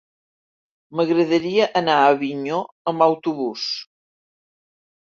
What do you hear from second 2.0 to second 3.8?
Avinyó amb autobús.